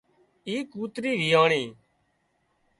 اي 0.47 0.55
ڪوترِي 0.73 1.11
ويئاڻِي 1.19 1.63